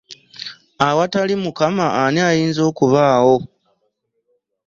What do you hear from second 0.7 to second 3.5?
Awatali Mukama ani ayinza okubaawo.